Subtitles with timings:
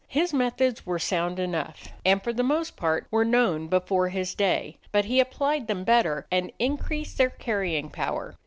[0.07, 4.79] His methods were sound enough, and for the most part were known before his day;
[4.91, 8.35] but he applied them better and increased their carrying power.